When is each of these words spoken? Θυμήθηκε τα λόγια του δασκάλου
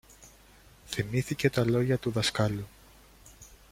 Θυμήθηκε 0.85 1.49
τα 1.49 1.65
λόγια 1.65 1.97
του 1.97 2.09
δασκάλου 2.11 2.65